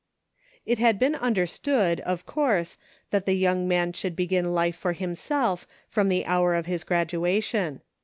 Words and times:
It 0.65 0.79
had 0.79 0.97
been 0.97 1.13
understood, 1.13 1.99
of 1.99 2.25
course, 2.25 2.75
that 3.11 3.27
the 3.27 3.35
young 3.37 3.67
man 3.67 3.93
should 3.93 4.15
begin 4.15 4.51
life 4.55 4.75
for 4.75 4.93
himself 4.93 5.67
from 5.87 6.09
the 6.09 6.25
hour 6.25 6.55
of 6.55 6.65
his 6.65 6.83
graduation. 6.83 7.81